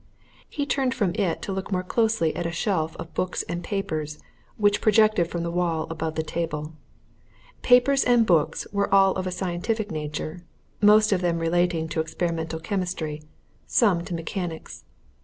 [0.49, 4.17] He turned from it to look more closely at a shelf of books and papers
[4.57, 6.73] which projected from the wall above the table.
[7.61, 10.43] Papers and books were all of a scientific nature,
[10.81, 13.21] most of them relating to experimental chemistry,
[13.67, 14.85] some to mechanics.